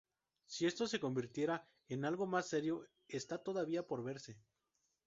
Si 0.47 0.65
esto 0.65 0.87
se 0.87 0.99
convertirá 0.99 1.69
en 1.87 2.05
algo 2.05 2.25
más 2.25 2.47
serio 2.47 2.89
está 3.07 3.37
todavía 3.37 3.85
por 3.85 4.03
verse. 4.03 4.41